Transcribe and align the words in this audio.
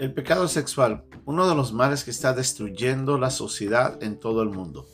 El 0.00 0.14
pecado 0.14 0.48
sexual, 0.48 1.04
uno 1.26 1.46
de 1.46 1.54
los 1.54 1.74
males 1.74 2.04
que 2.04 2.10
está 2.10 2.32
destruyendo 2.32 3.18
la 3.18 3.28
sociedad 3.28 4.02
en 4.02 4.18
todo 4.18 4.42
el 4.42 4.48
mundo. 4.48 4.88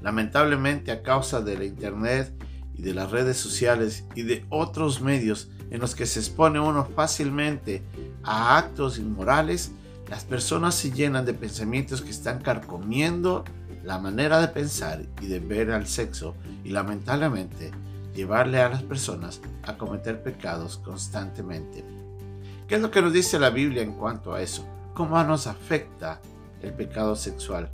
Lamentablemente 0.00 0.90
a 0.90 1.02
causa 1.02 1.42
de 1.42 1.58
la 1.58 1.66
Internet 1.66 2.32
y 2.74 2.80
de 2.80 2.94
las 2.94 3.10
redes 3.10 3.36
sociales 3.36 4.06
y 4.14 4.22
de 4.22 4.46
otros 4.48 5.02
medios 5.02 5.50
en 5.68 5.80
los 5.80 5.94
que 5.94 6.06
se 6.06 6.20
expone 6.20 6.58
uno 6.58 6.86
fácilmente 6.86 7.82
a 8.22 8.56
actos 8.56 8.98
inmorales, 8.98 9.72
las 10.08 10.24
personas 10.24 10.74
se 10.74 10.92
llenan 10.92 11.26
de 11.26 11.34
pensamientos 11.34 12.00
que 12.00 12.08
están 12.08 12.40
carcomiendo 12.40 13.44
la 13.84 13.98
manera 13.98 14.40
de 14.40 14.48
pensar 14.48 15.04
y 15.20 15.26
de 15.26 15.40
ver 15.40 15.72
al 15.72 15.86
sexo 15.86 16.34
y 16.64 16.70
lamentablemente 16.70 17.70
llevarle 18.14 18.62
a 18.62 18.70
las 18.70 18.82
personas 18.82 19.42
a 19.64 19.76
cometer 19.76 20.22
pecados 20.22 20.78
constantemente. 20.78 21.84
¿Qué 22.68 22.74
es 22.74 22.82
lo 22.82 22.90
que 22.90 23.00
nos 23.00 23.14
dice 23.14 23.38
la 23.38 23.48
Biblia 23.48 23.82
en 23.82 23.94
cuanto 23.94 24.34
a 24.34 24.42
eso? 24.42 24.68
¿Cómo 24.92 25.22
nos 25.24 25.46
afecta 25.46 26.20
el 26.60 26.74
pecado 26.74 27.16
sexual? 27.16 27.70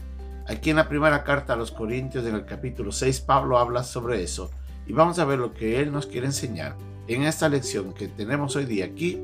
Aquí 0.46 0.70
en 0.70 0.76
la 0.76 0.88
primera 0.88 1.24
carta 1.24 1.54
a 1.54 1.56
los 1.56 1.72
Corintios, 1.72 2.24
en 2.26 2.36
el 2.36 2.44
capítulo 2.44 2.92
6, 2.92 3.22
Pablo 3.22 3.58
habla 3.58 3.82
sobre 3.82 4.22
eso 4.22 4.52
y 4.86 4.92
vamos 4.92 5.18
a 5.18 5.24
ver 5.24 5.40
lo 5.40 5.52
que 5.52 5.80
él 5.80 5.90
nos 5.90 6.06
quiere 6.06 6.28
enseñar 6.28 6.76
en 7.08 7.24
esta 7.24 7.48
lección 7.48 7.92
que 7.92 8.06
tenemos 8.06 8.54
hoy 8.54 8.66
día 8.66 8.84
aquí 8.84 9.20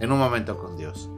en 0.00 0.10
un 0.10 0.18
momento 0.18 0.58
con 0.58 0.76
Dios. 0.76 1.08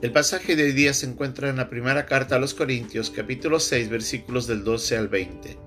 El 0.00 0.12
pasaje 0.12 0.54
de 0.54 0.62
hoy 0.62 0.72
día 0.72 0.94
se 0.94 1.06
encuentra 1.06 1.48
en 1.48 1.56
la 1.56 1.68
primera 1.68 2.06
carta 2.06 2.36
a 2.36 2.38
los 2.38 2.54
Corintios, 2.54 3.10
capítulo 3.10 3.58
6, 3.58 3.90
versículos 3.90 4.46
del 4.46 4.62
12 4.62 4.96
al 4.96 5.08
20. 5.08 5.58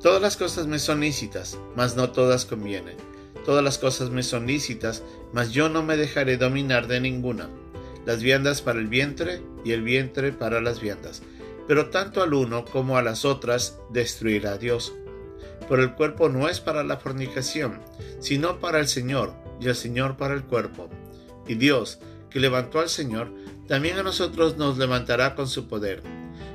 Todas 0.00 0.22
las 0.22 0.36
cosas 0.36 0.68
me 0.68 0.78
son 0.78 1.00
lícitas, 1.00 1.58
mas 1.74 1.96
no 1.96 2.12
todas 2.12 2.44
convienen. 2.44 2.96
Todas 3.44 3.64
las 3.64 3.78
cosas 3.78 4.10
me 4.10 4.22
son 4.22 4.46
lícitas, 4.46 5.02
mas 5.32 5.50
yo 5.50 5.68
no 5.68 5.82
me 5.82 5.96
dejaré 5.96 6.36
dominar 6.36 6.86
de 6.86 7.00
ninguna. 7.00 7.50
Las 8.06 8.22
viandas 8.22 8.62
para 8.62 8.78
el 8.78 8.86
vientre 8.86 9.42
y 9.64 9.72
el 9.72 9.82
vientre 9.82 10.30
para 10.30 10.60
las 10.60 10.80
viandas. 10.80 11.22
Pero 11.66 11.90
tanto 11.90 12.22
al 12.22 12.32
uno 12.32 12.64
como 12.64 12.96
a 12.96 13.02
las 13.02 13.24
otras 13.24 13.80
destruirá 13.90 14.56
Dios. 14.56 14.94
Por 15.68 15.80
el 15.80 15.94
cuerpo 15.94 16.28
no 16.28 16.48
es 16.48 16.60
para 16.60 16.84
la 16.84 16.98
fornicación, 16.98 17.80
sino 18.20 18.60
para 18.60 18.78
el 18.78 18.86
Señor, 18.86 19.34
y 19.60 19.66
el 19.66 19.74
Señor 19.74 20.16
para 20.16 20.34
el 20.34 20.44
cuerpo. 20.44 20.88
Y 21.48 21.56
Dios, 21.56 21.98
que 22.34 22.40
levantó 22.40 22.80
al 22.80 22.88
Señor, 22.88 23.32
también 23.68 23.96
a 23.96 24.02
nosotros 24.02 24.56
nos 24.56 24.76
levantará 24.76 25.36
con 25.36 25.46
su 25.46 25.68
poder. 25.68 26.02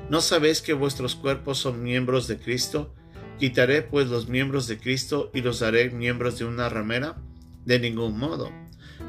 ¿No 0.09 0.19
sabéis 0.19 0.61
que 0.61 0.73
vuestros 0.73 1.15
cuerpos 1.15 1.57
son 1.57 1.81
miembros 1.83 2.27
de 2.27 2.37
Cristo? 2.37 2.93
¿Quitaré 3.39 3.81
pues 3.81 4.07
los 4.07 4.27
miembros 4.27 4.67
de 4.67 4.77
Cristo 4.77 5.31
y 5.33 5.39
los 5.39 5.61
haré 5.61 5.89
miembros 5.89 6.37
de 6.37 6.43
una 6.43 6.67
ramera? 6.67 7.21
De 7.63 7.79
ningún 7.79 8.19
modo. 8.19 8.51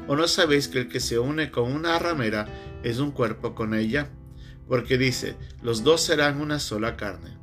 ¿O 0.07 0.15
no 0.15 0.29
sabéis 0.29 0.69
que 0.69 0.79
el 0.79 0.87
que 0.87 1.01
se 1.01 1.19
une 1.19 1.51
con 1.51 1.69
una 1.69 1.99
ramera 1.99 2.47
es 2.83 2.99
un 2.99 3.11
cuerpo 3.11 3.53
con 3.53 3.73
ella? 3.73 4.09
Porque 4.65 4.97
dice, 4.97 5.35
los 5.61 5.83
dos 5.83 5.99
serán 5.99 6.39
una 6.39 6.59
sola 6.59 6.95
carne. 6.95 7.37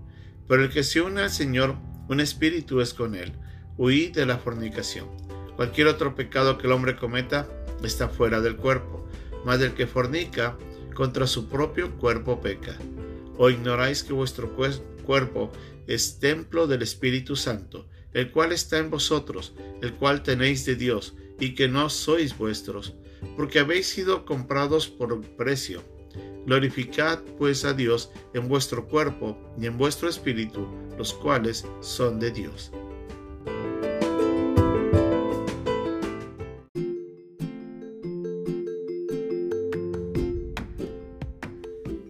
Pero 0.48 0.64
el 0.64 0.70
que 0.70 0.84
se 0.84 1.02
une 1.02 1.20
al 1.20 1.30
Señor, 1.30 1.76
un 2.08 2.20
espíritu 2.20 2.80
es 2.80 2.94
con 2.94 3.14
él. 3.14 3.34
Huid 3.76 4.14
de 4.14 4.24
la 4.24 4.38
fornicación. 4.38 5.06
Cualquier 5.56 5.88
otro 5.88 6.14
pecado 6.14 6.56
que 6.56 6.66
el 6.66 6.72
hombre 6.72 6.96
cometa 6.96 7.46
está 7.82 8.08
fuera 8.08 8.40
del 8.40 8.56
cuerpo 8.56 9.08
mas 9.44 9.60
del 9.60 9.74
que 9.74 9.86
fornica 9.86 10.56
contra 10.94 11.26
su 11.26 11.48
propio 11.48 11.96
cuerpo 11.96 12.40
peca. 12.40 12.76
¿O 13.36 13.50
ignoráis 13.50 14.02
que 14.02 14.12
vuestro 14.12 14.54
cuerpo 14.54 15.52
es 15.86 16.18
templo 16.18 16.66
del 16.66 16.82
Espíritu 16.82 17.36
Santo, 17.36 17.88
el 18.12 18.30
cual 18.30 18.52
está 18.52 18.78
en 18.78 18.90
vosotros, 18.90 19.54
el 19.80 19.94
cual 19.94 20.22
tenéis 20.22 20.64
de 20.64 20.74
Dios, 20.74 21.14
y 21.40 21.54
que 21.54 21.68
no 21.68 21.88
sois 21.88 22.36
vuestros, 22.36 22.94
porque 23.36 23.60
habéis 23.60 23.86
sido 23.86 24.24
comprados 24.24 24.88
por 24.88 25.20
precio? 25.36 25.82
Glorificad 26.46 27.20
pues 27.38 27.64
a 27.64 27.74
Dios 27.74 28.10
en 28.34 28.48
vuestro 28.48 28.88
cuerpo 28.88 29.38
y 29.60 29.66
en 29.66 29.78
vuestro 29.78 30.08
espíritu, 30.08 30.66
los 30.96 31.12
cuales 31.14 31.64
son 31.80 32.18
de 32.18 32.32
Dios. 32.32 32.72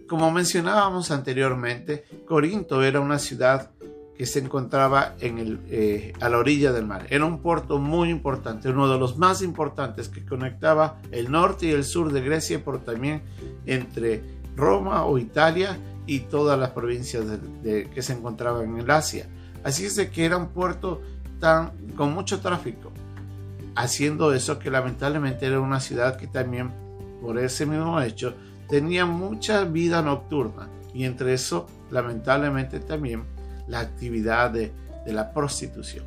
Como 0.09 0.31
mencionábamos 0.31 1.11
anteriormente, 1.11 2.03
Corinto 2.25 2.81
era 2.81 2.99
una 2.99 3.19
ciudad 3.19 3.69
que 4.17 4.25
se 4.25 4.39
encontraba 4.39 5.13
en 5.19 5.61
eh, 5.69 6.13
a 6.19 6.29
la 6.29 6.39
orilla 6.39 6.71
del 6.73 6.87
mar. 6.87 7.05
Era 7.11 7.25
un 7.25 7.43
puerto 7.43 7.77
muy 7.77 8.09
importante, 8.09 8.69
uno 8.69 8.91
de 8.91 8.97
los 8.97 9.19
más 9.19 9.43
importantes 9.43 10.09
que 10.09 10.25
conectaba 10.25 10.99
el 11.11 11.31
norte 11.31 11.67
y 11.67 11.71
el 11.71 11.83
sur 11.83 12.11
de 12.11 12.21
Grecia, 12.21 12.61
pero 12.65 12.79
también 12.79 13.21
entre 13.67 14.23
Roma 14.55 15.05
o 15.05 15.19
Italia 15.19 15.77
y 16.07 16.21
todas 16.21 16.59
las 16.59 16.71
provincias 16.71 17.23
que 17.63 18.01
se 18.01 18.13
encontraban 18.13 18.79
en 18.79 18.89
Asia. 18.89 19.29
Así 19.63 19.85
es 19.85 19.95
de 19.95 20.09
que 20.09 20.25
era 20.25 20.37
un 20.37 20.47
puerto 20.47 21.01
tan, 21.39 21.71
con 21.95 22.15
mucho 22.15 22.39
tráfico, 22.39 22.91
haciendo 23.75 24.33
eso 24.33 24.57
que 24.57 24.71
lamentablemente 24.71 25.45
era 25.45 25.59
una 25.59 25.79
ciudad 25.79 26.17
que 26.17 26.25
también, 26.25 26.71
por 27.21 27.37
ese 27.37 27.67
mismo 27.67 28.01
hecho, 28.01 28.33
tenía 28.69 29.05
mucha 29.05 29.65
vida 29.65 30.01
nocturna 30.01 30.69
y 30.93 31.03
entre 31.03 31.33
eso 31.33 31.67
lamentablemente 31.91 32.79
también 32.79 33.23
la 33.67 33.79
actividad 33.79 34.51
de, 34.51 34.71
la 35.05 35.33
prostitución. 35.33 36.05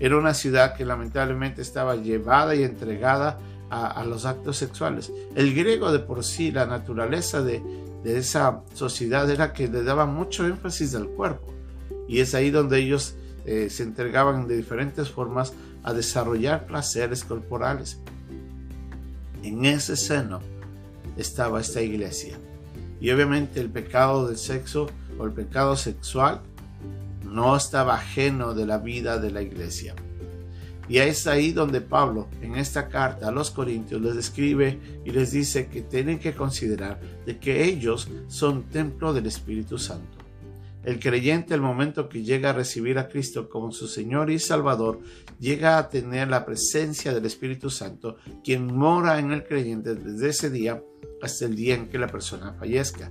Era 0.00 0.16
una 0.16 0.34
ciudad 0.34 0.74
que 0.74 0.84
lamentablemente 0.84 1.62
estaba 1.62 1.94
llevada 1.94 2.56
y 2.56 2.64
entregada 2.64 3.38
a, 3.70 4.04
los 4.04 4.26
actos 4.26 4.56
sexuales. 4.56 5.12
El 5.36 5.54
griego 5.54 5.92
de 5.92 6.00
por 6.00 6.24
sí, 6.24 6.50
la 6.50 6.66
naturaleza 6.66 7.42
de, 7.42 7.62
esa 8.04 8.62
sociedad 8.74 9.30
era 9.30 9.52
que 9.52 9.68
le 9.68 9.84
daba 9.84 10.06
mucho 10.06 10.46
énfasis 10.46 10.96
al 10.96 11.06
cuerpo 11.10 11.54
y 12.08 12.18
es 12.18 12.34
ahí 12.34 12.50
donde 12.50 12.78
ellos 12.78 13.14
eh, 13.44 13.68
se 13.70 13.84
entregaban 13.84 14.48
de 14.48 14.56
diferentes 14.56 15.10
formas 15.10 15.52
a 15.84 15.92
desarrollar 15.92 16.66
placeres 16.66 17.22
corporales. 17.22 18.00
En 19.44 19.64
ese 19.64 19.96
seno 19.96 20.40
estaba 21.20 21.60
esta 21.60 21.82
iglesia. 21.82 22.38
Y 23.00 23.10
obviamente 23.10 23.60
el 23.60 23.70
pecado 23.70 24.28
del 24.28 24.36
sexo 24.36 24.88
o 25.18 25.24
el 25.24 25.32
pecado 25.32 25.76
sexual 25.76 26.40
no 27.24 27.56
estaba 27.56 27.94
ajeno 27.94 28.54
de 28.54 28.66
la 28.66 28.78
vida 28.78 29.18
de 29.18 29.30
la 29.30 29.42
iglesia. 29.42 29.94
Y 30.88 30.98
es 30.98 31.28
ahí 31.28 31.52
donde 31.52 31.80
Pablo, 31.80 32.28
en 32.42 32.56
esta 32.56 32.88
carta 32.88 33.28
a 33.28 33.30
los 33.30 33.52
Corintios, 33.52 34.02
les 34.02 34.16
escribe 34.16 34.80
y 35.04 35.10
les 35.10 35.30
dice 35.30 35.68
que 35.68 35.82
tienen 35.82 36.18
que 36.18 36.34
considerar 36.34 37.00
de 37.24 37.38
que 37.38 37.64
ellos 37.64 38.08
son 38.26 38.64
templo 38.64 39.12
del 39.12 39.26
Espíritu 39.26 39.78
Santo. 39.78 40.18
El 40.82 40.98
creyente, 40.98 41.54
el 41.54 41.60
momento 41.60 42.08
que 42.08 42.24
llega 42.24 42.50
a 42.50 42.54
recibir 42.54 42.98
a 42.98 43.08
Cristo 43.08 43.48
como 43.48 43.70
su 43.70 43.86
Señor 43.86 44.30
y 44.30 44.40
Salvador, 44.40 44.98
llega 45.38 45.78
a 45.78 45.88
tener 45.88 46.28
la 46.28 46.44
presencia 46.44 47.14
del 47.14 47.26
Espíritu 47.26 47.70
Santo, 47.70 48.16
quien 48.42 48.66
mora 48.66 49.20
en 49.20 49.30
el 49.30 49.44
creyente 49.44 49.94
desde 49.94 50.30
ese 50.30 50.50
día 50.50 50.82
hasta 51.22 51.44
el 51.44 51.56
día 51.56 51.74
en 51.74 51.88
que 51.88 51.98
la 51.98 52.08
persona 52.08 52.54
fallezca. 52.58 53.10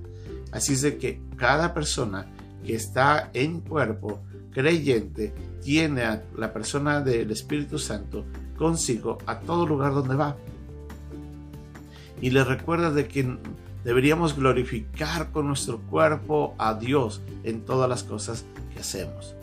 Así 0.52 0.74
es 0.74 0.81
de 0.81 0.97
que 0.97 1.22
cada 1.36 1.74
persona 1.74 2.28
que 2.66 2.75
está 2.75 3.30
en 3.34 3.62
cuerpo 3.62 4.22
creyente 4.52 5.34
tiene 5.62 6.03
a 6.03 6.24
la 6.36 6.52
persona 6.52 7.02
del 7.02 7.32
Espíritu 7.32 7.78
Santo 7.79 8.26
consigo 8.58 9.17
a 9.26 9.40
todo 9.40 9.66
lugar 9.66 9.94
donde 9.94 10.16
va. 10.16 10.35
Y 12.22 12.32
le 12.32 12.44
recuerda 12.44 12.91
de 12.91 13.08
que 13.08 13.38
deberíamos 13.84 14.35
glorificar 14.35 15.32
con 15.32 15.47
nuestro 15.47 15.79
cuerpo 15.79 16.56
a 16.58 16.73
Dios 16.73 17.22
en 17.44 17.61
todas 17.61 17.90
las 17.90 18.03
cosas 18.03 18.46
que 18.73 18.79
hacemos. 18.79 19.35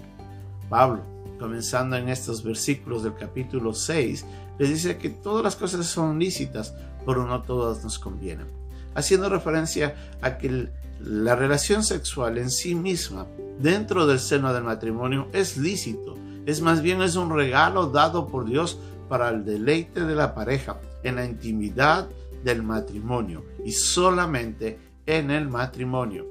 Pablo, 0.69 1.16
comenzando 1.39 1.97
en 1.97 2.09
estos 2.09 2.43
versículos 2.43 3.03
del 3.03 3.15
capítulo 3.15 3.75
6, 3.75 4.25
les 4.59 4.69
dice 4.69 4.99
que 4.99 5.11
todas 5.11 5.45
las 5.45 5.57
cosas 5.57 5.87
son 5.87 6.19
lícitas, 6.19 6.75
pero 7.05 7.27
no 7.27 7.43
todas 7.43 7.83
nos 7.85 7.99
convienen. 7.99 8.47
Haciendo 8.95 9.29
referencia 9.29 9.95
a 10.23 10.39
que 10.39 10.69
la 11.01 11.37
relación 11.37 11.85
sexual 11.85 12.39
en 12.39 12.51
sí 12.51 12.75
misma, 12.75 13.27
dentro 13.59 14.07
del 14.07 14.19
seno 14.19 14.53
del 14.53 14.65
matrimonio, 14.65 15.29
es 15.33 15.57
lícito. 15.57 16.15
Es 16.47 16.63
más 16.63 16.81
bien 16.81 17.03
es 17.03 17.17
un 17.17 17.35
regalo 17.35 17.89
dado 17.89 18.27
por 18.27 18.47
Dios 18.47 18.79
para 19.09 19.29
el 19.29 19.45
deleite 19.45 20.05
de 20.05 20.15
la 20.15 20.35
pareja, 20.35 20.81
en 21.03 21.17
la 21.17 21.25
intimidad 21.25 22.09
del 22.43 22.63
matrimonio 22.63 23.45
y 23.65 23.73
solamente 23.73 24.79
en 25.07 25.31
el 25.31 25.49
matrimonio. 25.49 26.27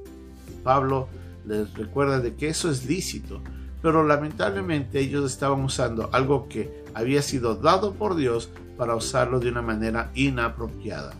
Pablo 0.63 1.07
les 1.45 1.73
recuerda 1.73 2.19
de 2.19 2.35
que 2.35 2.49
eso 2.49 2.69
es 2.69 2.85
lícito, 2.85 3.41
pero 3.85 4.03
lamentablemente 4.03 4.99
ellos 4.99 5.31
estaban 5.31 5.63
usando 5.63 6.09
algo 6.11 6.49
que 6.49 6.83
había 6.95 7.21
sido 7.21 7.53
dado 7.53 7.93
por 7.93 8.15
Dios 8.15 8.49
para 8.77 8.95
usarlo 8.95 9.39
de 9.39 9.49
una 9.49 9.61
manera 9.61 10.09
inapropiada. 10.15 11.13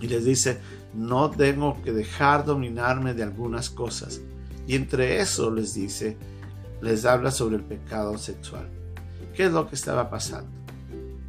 Y 0.00 0.06
les 0.06 0.24
dice, 0.24 0.60
no 0.94 1.28
tengo 1.28 1.82
que 1.82 1.90
dejar 1.90 2.44
dominarme 2.44 3.14
de 3.14 3.24
algunas 3.24 3.68
cosas. 3.68 4.20
Y 4.68 4.76
entre 4.76 5.20
eso 5.20 5.50
les 5.50 5.74
dice, 5.74 6.16
les 6.80 7.04
habla 7.04 7.32
sobre 7.32 7.56
el 7.56 7.64
pecado 7.64 8.16
sexual. 8.16 8.68
¿Qué 9.34 9.46
es 9.46 9.52
lo 9.52 9.68
que 9.68 9.74
estaba 9.74 10.08
pasando? 10.08 10.52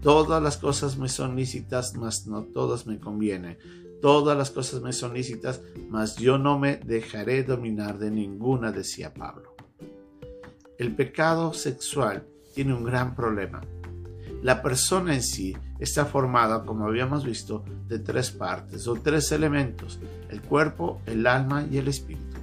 Todas 0.03 0.39
las 0.43 0.57
cosas 0.57 0.99
me 0.99 1.09
son 1.09 1.35
lícitas, 1.35 1.95
mas 1.95 2.27
no 2.27 2.43
todas 2.43 2.85
me 2.85 2.99
convienen. 2.99 3.57
Todas 4.03 4.37
las 4.37 4.51
cosas 4.51 4.83
me 4.83 4.93
son 4.93 5.15
lícitas, 5.15 5.61
mas 5.89 6.17
yo 6.17 6.37
no 6.37 6.59
me 6.59 6.75
dejaré 6.77 7.41
dominar 7.41 7.97
de 7.97 8.11
ninguna, 8.11 8.71
decía 8.71 9.15
Pablo. 9.15 9.50
El 10.81 10.95
pecado 10.95 11.53
sexual 11.53 12.23
tiene 12.55 12.73
un 12.73 12.83
gran 12.83 13.13
problema. 13.13 13.61
La 14.41 14.63
persona 14.63 15.13
en 15.13 15.21
sí 15.21 15.55
está 15.77 16.07
formada, 16.07 16.65
como 16.65 16.87
habíamos 16.87 17.23
visto, 17.23 17.63
de 17.87 17.99
tres 17.99 18.31
partes 18.31 18.87
o 18.87 18.95
tres 18.95 19.31
elementos, 19.31 19.99
el 20.31 20.41
cuerpo, 20.41 20.99
el 21.05 21.27
alma 21.27 21.67
y 21.69 21.77
el 21.77 21.87
espíritu. 21.87 22.39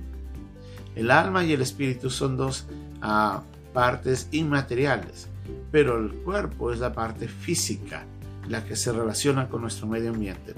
El 0.95 1.11
alma 1.11 1.45
y 1.45 1.53
el 1.53 1.63
espíritu 1.63 2.11
son 2.11 2.37
dos 2.37 2.67
ah, 3.03 3.43
partes 3.75 4.29
inmateriales, 4.31 5.27
pero 5.73 5.99
el 5.99 6.13
cuerpo 6.23 6.71
es 6.71 6.79
la 6.79 6.93
parte 6.93 7.27
física, 7.27 8.07
la 8.47 8.65
que 8.65 8.77
se 8.77 8.93
relaciona 8.93 9.49
con 9.49 9.63
nuestro 9.63 9.89
medio 9.89 10.11
ambiente. 10.11 10.55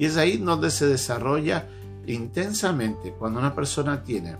Y 0.00 0.06
es 0.06 0.16
ahí 0.16 0.36
donde 0.38 0.72
se 0.72 0.88
desarrolla 0.88 1.68
intensamente 2.08 3.12
cuando 3.12 3.38
una 3.38 3.54
persona 3.54 4.02
tiene 4.02 4.34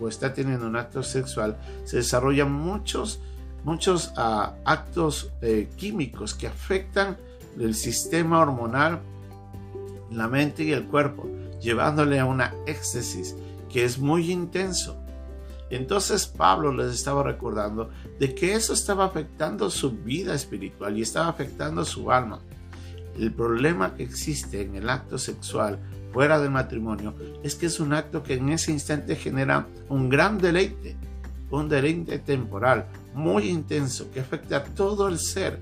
o 0.00 0.08
está 0.08 0.34
teniendo 0.34 0.66
un 0.66 0.76
acto 0.76 1.02
sexual, 1.02 1.56
se 1.84 1.98
desarrollan 1.98 2.52
muchos, 2.52 3.20
muchos 3.64 4.12
ah, 4.16 4.54
actos 4.64 5.30
eh, 5.40 5.68
químicos 5.76 6.34
que 6.34 6.46
afectan 6.46 7.16
el 7.58 7.74
sistema 7.74 8.40
hormonal, 8.40 9.00
la 10.10 10.28
mente 10.28 10.64
y 10.64 10.72
el 10.72 10.84
cuerpo, 10.84 11.28
llevándole 11.60 12.18
a 12.18 12.26
una 12.26 12.54
éxtasis 12.66 13.34
que 13.70 13.84
es 13.84 13.98
muy 13.98 14.30
intenso. 14.30 14.96
Entonces 15.70 16.26
Pablo 16.26 16.72
les 16.72 16.94
estaba 16.94 17.22
recordando 17.22 17.90
de 18.20 18.34
que 18.34 18.54
eso 18.54 18.74
estaba 18.74 19.06
afectando 19.06 19.70
su 19.70 19.92
vida 19.92 20.34
espiritual 20.34 20.96
y 20.96 21.02
estaba 21.02 21.28
afectando 21.28 21.84
su 21.84 22.12
alma. 22.12 22.40
El 23.18 23.32
problema 23.32 23.94
que 23.94 24.02
existe 24.02 24.62
en 24.62 24.76
el 24.76 24.90
acto 24.90 25.18
sexual 25.18 25.78
fuera 26.14 26.40
del 26.40 26.52
matrimonio 26.52 27.12
es 27.42 27.56
que 27.56 27.66
es 27.66 27.80
un 27.80 27.92
acto 27.92 28.22
que 28.22 28.34
en 28.34 28.48
ese 28.50 28.70
instante 28.70 29.16
genera 29.16 29.66
un 29.88 30.08
gran 30.08 30.38
deleite, 30.38 30.96
un 31.50 31.68
deleite 31.68 32.20
temporal 32.20 32.86
muy 33.14 33.50
intenso 33.50 34.12
que 34.12 34.20
afecta 34.20 34.58
a 34.58 34.64
todo 34.64 35.08
el 35.08 35.18
ser. 35.18 35.58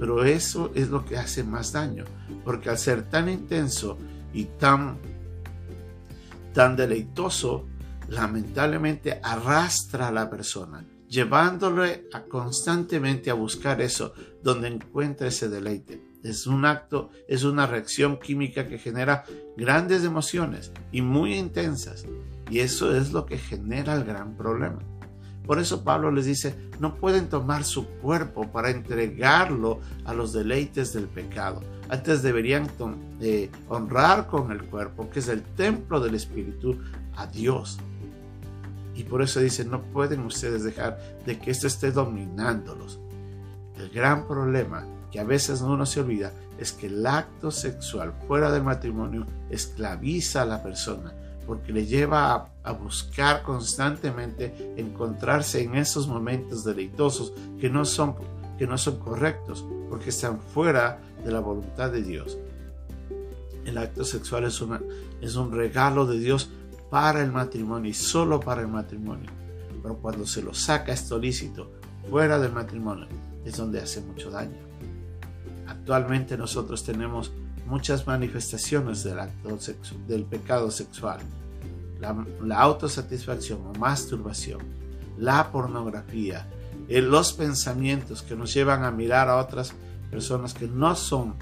Pero 0.00 0.24
eso 0.24 0.72
es 0.74 0.88
lo 0.88 1.04
que 1.04 1.16
hace 1.16 1.44
más 1.44 1.72
daño, 1.72 2.04
porque 2.44 2.70
al 2.70 2.78
ser 2.78 3.08
tan 3.08 3.28
intenso 3.28 3.96
y 4.32 4.44
tan 4.44 4.98
tan 6.52 6.74
deleitoso, 6.74 7.68
lamentablemente 8.08 9.20
arrastra 9.22 10.08
a 10.08 10.10
la 10.10 10.28
persona, 10.28 10.84
llevándole 11.08 12.08
a 12.12 12.22
constantemente 12.22 13.30
a 13.30 13.34
buscar 13.34 13.80
eso 13.80 14.12
donde 14.42 14.66
encuentra 14.66 15.28
ese 15.28 15.48
deleite. 15.48 16.09
Es 16.22 16.46
un 16.46 16.64
acto, 16.64 17.10
es 17.28 17.44
una 17.44 17.66
reacción 17.66 18.18
química 18.18 18.68
que 18.68 18.78
genera 18.78 19.24
grandes 19.56 20.04
emociones 20.04 20.72
y 20.92 21.00
muy 21.02 21.34
intensas. 21.34 22.04
Y 22.50 22.60
eso 22.60 22.94
es 22.94 23.12
lo 23.12 23.26
que 23.26 23.38
genera 23.38 23.94
el 23.94 24.04
gran 24.04 24.36
problema. 24.36 24.80
Por 25.46 25.58
eso 25.58 25.82
Pablo 25.82 26.10
les 26.10 26.26
dice, 26.26 26.54
no 26.78 26.96
pueden 26.96 27.28
tomar 27.28 27.64
su 27.64 27.86
cuerpo 27.86 28.52
para 28.52 28.70
entregarlo 28.70 29.80
a 30.04 30.12
los 30.12 30.32
deleites 30.32 30.92
del 30.92 31.06
pecado. 31.06 31.60
Antes 31.88 32.22
deberían 32.22 32.68
eh, 33.20 33.50
honrar 33.68 34.26
con 34.26 34.52
el 34.52 34.62
cuerpo, 34.64 35.10
que 35.10 35.20
es 35.20 35.28
el 35.28 35.42
templo 35.42 36.00
del 36.00 36.14
Espíritu, 36.14 36.78
a 37.16 37.26
Dios. 37.26 37.78
Y 38.94 39.04
por 39.04 39.22
eso 39.22 39.40
dice, 39.40 39.64
no 39.64 39.82
pueden 39.82 40.20
ustedes 40.20 40.62
dejar 40.62 40.98
de 41.24 41.38
que 41.38 41.50
esto 41.50 41.66
esté 41.66 41.90
dominándolos. 41.90 43.00
El 43.76 43.88
gran 43.90 44.28
problema 44.28 44.86
que 45.10 45.20
a 45.20 45.24
veces 45.24 45.60
uno 45.60 45.86
se 45.86 46.00
olvida 46.00 46.32
es 46.58 46.72
que 46.72 46.86
el 46.86 47.06
acto 47.06 47.50
sexual 47.50 48.12
fuera 48.26 48.50
del 48.50 48.62
matrimonio 48.62 49.26
esclaviza 49.50 50.42
a 50.42 50.46
la 50.46 50.62
persona 50.62 51.12
porque 51.46 51.72
le 51.72 51.84
lleva 51.84 52.52
a, 52.62 52.72
buscar 52.72 53.42
constantemente 53.42 54.72
encontrarse 54.76 55.62
en 55.62 55.74
esos 55.74 56.06
momentos 56.06 56.62
deleitosos 56.62 57.32
que 57.60 57.68
no 57.68 57.84
son 57.84 58.14
que 58.56 58.68
no 58.68 58.78
son 58.78 58.98
correctos 58.98 59.66
porque 59.88 60.10
están 60.10 60.38
fuera 60.38 61.00
de 61.24 61.32
la 61.32 61.40
voluntad 61.40 61.90
de 61.90 62.02
Dios. 62.02 62.38
El 63.64 63.78
acto 63.78 64.04
sexual 64.04 64.44
es, 64.44 64.60
una, 64.60 64.80
es 65.20 65.34
un 65.34 65.50
regalo 65.50 66.06
de 66.06 66.18
Dios 66.18 66.50
para 66.90 67.22
el 67.22 67.32
matrimonio 67.32 67.90
y 67.90 67.94
solo 67.94 68.38
para 68.38 68.60
el 68.60 68.68
matrimonio. 68.68 69.30
Pero 69.82 69.96
cuando 69.96 70.26
se 70.26 70.42
lo 70.42 70.52
saca 70.52 70.92
esto 70.92 71.18
lícito 71.18 71.70
fuera 72.10 72.38
del 72.38 72.52
matrimonio 72.52 73.08
es 73.44 73.56
donde 73.56 73.80
hace 73.80 74.02
mucho 74.02 74.30
daño. 74.30 74.69
Actualmente 75.70 76.36
nosotros 76.36 76.84
tenemos 76.84 77.30
muchas 77.64 78.04
manifestaciones 78.04 79.04
del, 79.04 79.20
acto 79.20 79.56
del 80.08 80.24
pecado 80.24 80.68
sexual. 80.72 81.20
La, 82.00 82.56
autosatisfacción 82.56 83.64
o 83.66 83.78
masturbación, 83.78 84.60
la 85.16 85.52
pornografía, 85.52 86.48
eh, 86.88 87.00
los 87.00 87.32
pensamientos 87.32 88.22
que 88.22 88.34
nos 88.34 88.52
llevan 88.52 88.82
a 88.82 88.90
mirar 88.90 89.28
a 89.28 89.36
otras 89.36 89.72
personas 90.10 90.54
que 90.54 90.66
no 90.66 90.96
son 90.96 91.36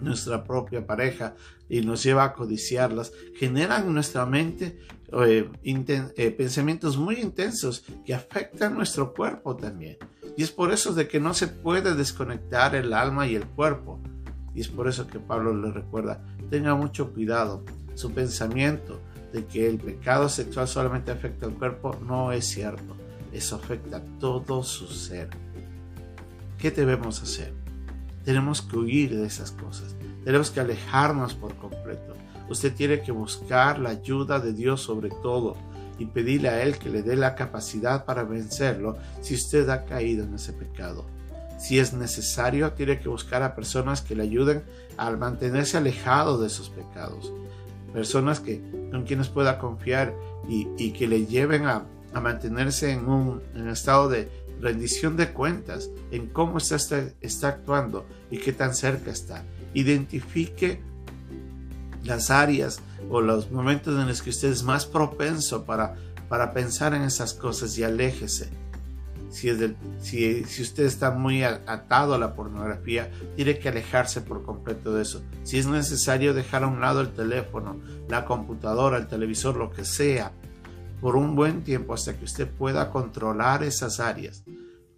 nuestra 0.00 0.44
propia 0.44 0.86
pareja 0.86 1.34
y 1.68 1.80
nos 1.80 2.04
lleva 2.04 2.22
a 2.22 2.32
codiciarlas, 2.32 3.10
generan 3.34 3.88
en 3.88 3.94
nuestra 3.94 4.24
mente 4.24 4.78
eh, 5.12 5.50
eh, 5.64 6.30
pensamientos 6.30 6.96
muy 6.96 7.16
intensos 7.16 7.84
que 8.04 8.14
afectan 8.14 8.74
nuestro 8.74 9.12
cuerpo 9.12 9.56
también. 9.56 9.96
Y 10.36 10.42
es 10.42 10.50
por 10.50 10.72
eso 10.72 10.92
de 10.92 11.08
que 11.08 11.18
no 11.18 11.32
se 11.32 11.48
puede 11.48 11.94
desconectar 11.94 12.74
el 12.74 12.92
alma 12.92 13.26
y 13.26 13.34
el 13.34 13.46
cuerpo. 13.46 14.00
Y 14.54 14.60
es 14.60 14.68
por 14.68 14.88
eso 14.88 15.06
que 15.06 15.18
Pablo 15.18 15.54
le 15.54 15.70
recuerda, 15.70 16.22
tenga 16.50 16.74
mucho 16.74 17.12
cuidado. 17.12 17.64
Su 17.94 18.12
pensamiento 18.12 19.00
de 19.32 19.46
que 19.46 19.66
el 19.66 19.78
pecado 19.78 20.28
sexual 20.28 20.68
solamente 20.68 21.10
afecta 21.10 21.46
al 21.46 21.54
cuerpo 21.54 21.96
no 22.06 22.32
es 22.32 22.44
cierto. 22.44 22.96
Eso 23.32 23.56
afecta 23.56 23.98
a 23.98 24.18
todo 24.18 24.62
su 24.62 24.86
ser. 24.86 25.30
¿Qué 26.58 26.70
debemos 26.70 27.22
hacer? 27.22 27.52
Tenemos 28.24 28.60
que 28.60 28.76
huir 28.76 29.16
de 29.16 29.26
esas 29.26 29.52
cosas. 29.52 29.94
Tenemos 30.24 30.50
que 30.50 30.60
alejarnos 30.60 31.34
por 31.34 31.54
completo. 31.56 32.14
Usted 32.48 32.74
tiene 32.74 33.00
que 33.02 33.12
buscar 33.12 33.78
la 33.78 33.90
ayuda 33.90 34.40
de 34.40 34.52
Dios 34.52 34.82
sobre 34.82 35.10
todo 35.22 35.56
y 35.98 36.06
pedirle 36.06 36.48
a 36.48 36.62
Él 36.62 36.78
que 36.78 36.90
le 36.90 37.02
dé 37.02 37.16
la 37.16 37.34
capacidad 37.34 38.04
para 38.04 38.24
vencerlo 38.24 38.96
si 39.20 39.34
usted 39.34 39.68
ha 39.68 39.84
caído 39.84 40.24
en 40.24 40.34
ese 40.34 40.52
pecado. 40.52 41.06
Si 41.58 41.78
es 41.78 41.94
necesario, 41.94 42.72
tiene 42.72 42.98
que 42.98 43.08
buscar 43.08 43.42
a 43.42 43.54
personas 43.54 44.02
que 44.02 44.14
le 44.14 44.24
ayuden 44.24 44.62
a 44.96 45.10
mantenerse 45.12 45.78
alejado 45.78 46.38
de 46.38 46.48
esos 46.48 46.68
pecados. 46.68 47.32
Personas 47.92 48.40
que, 48.40 48.60
con 48.90 49.04
quienes 49.04 49.28
pueda 49.28 49.58
confiar 49.58 50.14
y, 50.48 50.90
que 50.92 51.08
le 51.08 51.26
lleven 51.26 51.66
a, 51.66 51.84
mantenerse 52.20 52.92
en 52.92 53.08
un 53.10 53.42
estado 53.68 54.08
de 54.08 54.28
rendición 54.60 55.16
de 55.16 55.32
cuentas, 55.32 55.90
en 56.10 56.28
cómo 56.28 56.58
está, 56.58 56.76
está 57.20 57.48
actuando 57.48 58.06
y 58.30 58.38
qué 58.38 58.52
tan 58.52 58.74
cerca 58.74 59.10
está. 59.10 59.44
Identifique 59.74 60.80
las 62.04 62.30
áreas 62.30 62.80
o 63.10 63.20
los 63.20 63.50
momentos 63.50 64.00
en 64.00 64.08
los 64.08 64.22
que 64.22 64.30
usted 64.30 64.50
es 64.50 64.62
más 64.62 64.86
propenso 64.86 65.64
para, 65.64 65.96
para 66.28 66.52
pensar 66.52 66.94
en 66.94 67.02
esas 67.02 67.34
cosas 67.34 67.76
y 67.78 67.84
aléjese. 67.84 68.48
Si, 69.30 69.48
es 69.48 69.58
si, 70.00 70.44
si, 70.44 70.62
usted 70.62 70.84
está 70.84 71.10
muy 71.10 71.42
atado 71.42 72.14
a 72.14 72.18
la 72.18 72.34
pornografía, 72.34 73.10
tiene 73.34 73.58
que 73.58 73.68
alejarse 73.68 74.20
por 74.22 74.42
completo 74.44 74.94
de 74.94 75.02
eso. 75.02 75.22
Si 75.42 75.58
es 75.58 75.66
necesario 75.66 76.32
dejar 76.32 76.62
a 76.62 76.68
un 76.68 76.80
lado 76.80 77.00
el 77.00 77.12
teléfono, 77.12 77.80
la 78.08 78.24
computadora, 78.24 78.96
el 78.96 79.08
televisor, 79.08 79.56
lo 79.56 79.70
que 79.70 79.84
sea, 79.84 80.32
por 81.00 81.16
un 81.16 81.34
buen 81.34 81.64
tiempo 81.64 81.92
hasta 81.92 82.16
que 82.16 82.24
usted 82.24 82.48
pueda 82.48 82.90
controlar 82.90 83.62
esas 83.62 84.00
áreas. 84.00 84.44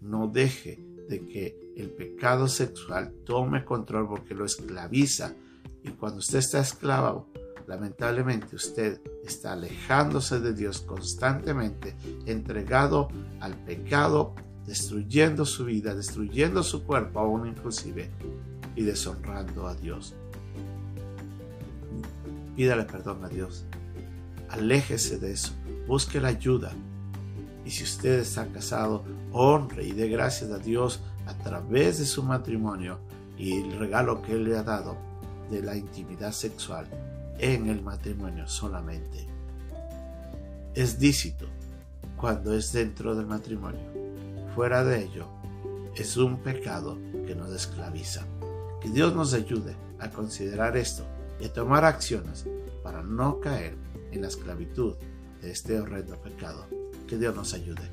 No 0.00 0.28
deje 0.28 0.84
de 1.08 1.26
que 1.26 1.72
el 1.76 1.90
pecado 1.90 2.48
sexual 2.48 3.12
tome 3.24 3.64
control 3.64 4.08
porque 4.08 4.34
lo 4.34 4.44
esclaviza. 4.44 5.34
Y 5.82 5.90
cuando 5.90 6.18
usted 6.18 6.38
está 6.38 6.60
esclavo, 6.60 7.28
lamentablemente 7.68 8.56
usted 8.56 9.00
está 9.22 9.52
alejándose 9.52 10.40
de 10.40 10.54
Dios 10.54 10.80
constantemente, 10.80 11.94
entregado 12.24 13.08
al 13.40 13.54
pecado, 13.54 14.34
destruyendo 14.66 15.44
su 15.44 15.66
vida, 15.66 15.94
destruyendo 15.94 16.62
su 16.62 16.84
cuerpo 16.84 17.20
aún 17.20 17.46
inclusive 17.46 18.10
y 18.74 18.82
deshonrando 18.82 19.68
a 19.68 19.74
Dios. 19.74 20.14
Pídale 22.56 22.84
perdón 22.84 23.22
a 23.24 23.28
Dios. 23.28 23.66
Aléjese 24.48 25.18
de 25.18 25.32
eso. 25.32 25.52
Busque 25.86 26.20
la 26.20 26.28
ayuda. 26.28 26.72
Y 27.66 27.70
si 27.70 27.84
usted 27.84 28.20
está 28.20 28.46
casado, 28.46 29.04
honre 29.30 29.84
y 29.84 29.92
dé 29.92 30.08
gracias 30.08 30.50
a 30.50 30.58
Dios 30.58 31.00
a 31.26 31.34
través 31.34 31.98
de 31.98 32.06
su 32.06 32.22
matrimonio 32.22 32.98
y 33.36 33.60
el 33.60 33.78
regalo 33.78 34.22
que 34.22 34.32
Él 34.32 34.44
le 34.44 34.56
ha 34.56 34.62
dado 34.62 34.96
de 35.50 35.62
la 35.62 35.76
intimidad 35.76 36.32
sexual 36.32 36.88
en 37.38 37.68
el 37.68 37.82
matrimonio 37.82 38.46
solamente. 38.48 39.26
Es 40.74 41.00
lícito 41.00 41.46
cuando 42.16 42.54
es 42.54 42.72
dentro 42.72 43.14
del 43.14 43.26
matrimonio. 43.26 43.80
Fuera 44.54 44.84
de 44.84 45.04
ello, 45.04 45.26
es 45.94 46.16
un 46.16 46.38
pecado 46.38 46.98
que 47.26 47.34
nos 47.34 47.52
esclaviza. 47.52 48.26
Que 48.80 48.88
Dios 48.90 49.14
nos 49.14 49.34
ayude 49.34 49.76
a 49.98 50.10
considerar 50.10 50.76
esto 50.76 51.04
y 51.40 51.46
a 51.46 51.52
tomar 51.52 51.84
acciones 51.84 52.46
para 52.82 53.02
no 53.02 53.40
caer 53.40 53.76
en 54.12 54.22
la 54.22 54.28
esclavitud 54.28 54.94
de 55.40 55.50
este 55.50 55.78
horrendo 55.80 56.16
pecado. 56.20 56.66
Que 57.06 57.16
Dios 57.16 57.34
nos 57.34 57.54
ayude. 57.54 57.88